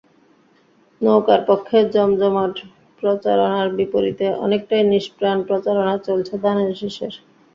নৌকার 1.01 1.41
পক্ষে 1.47 1.77
জমজমাট 1.93 2.53
প্রচারণার 3.03 3.67
বিপরীতে 3.77 4.25
অনেকটাই 4.45 4.83
নিষ্প্রাণ 4.93 5.37
প্রচারণা 5.47 5.95
চলছে 6.07 6.33
ধানের 6.43 6.71
শীষের। 6.79 7.13